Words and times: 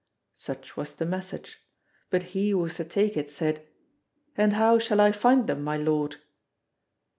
Such 0.33 0.75
was 0.75 0.95
the 0.95 1.05
message. 1.05 1.59
But 2.09 2.23
he 2.33 2.49
who 2.49 2.57
was 2.57 2.73
to 2.77 2.83
take 2.83 3.15
it 3.15 3.29
said, 3.29 3.67
"And 4.35 4.53
how 4.53 4.79
shall 4.79 4.99
I 4.99 5.11
find 5.11 5.45
them, 5.45 5.63
my 5.63 5.77
lord?" 5.77 6.15